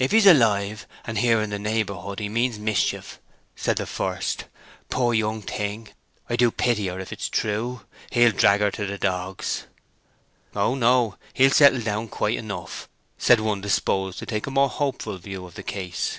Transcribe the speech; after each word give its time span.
"If 0.00 0.10
he's 0.10 0.26
alive 0.26 0.84
and 1.04 1.16
here 1.16 1.40
in 1.40 1.50
the 1.50 1.60
neighbourhood, 1.60 2.18
he 2.18 2.28
means 2.28 2.58
mischief," 2.58 3.20
said 3.54 3.76
the 3.76 3.86
first. 3.86 4.46
"Poor 4.90 5.14
young 5.14 5.42
thing: 5.42 5.90
I 6.28 6.34
do 6.34 6.50
pity 6.50 6.88
her, 6.88 6.98
if 6.98 7.10
'tis 7.10 7.28
true. 7.28 7.82
He'll 8.10 8.32
drag 8.32 8.62
her 8.62 8.72
to 8.72 8.84
the 8.84 8.98
dogs." 8.98 9.68
"O 10.56 10.74
no; 10.74 11.18
he'll 11.34 11.52
settle 11.52 11.82
down 11.82 12.08
quiet 12.08 12.38
enough," 12.40 12.88
said 13.16 13.38
one 13.38 13.60
disposed 13.60 14.18
to 14.18 14.26
take 14.26 14.48
a 14.48 14.50
more 14.50 14.68
hopeful 14.68 15.18
view 15.18 15.46
of 15.46 15.54
the 15.54 15.62
case. 15.62 16.18